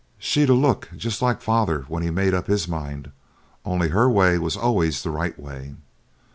[0.17, 3.11] She'd a look just like father when he'd made up his mind,
[3.63, 5.75] only her way was always the right way.